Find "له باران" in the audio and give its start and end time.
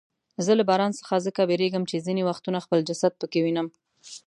0.59-0.91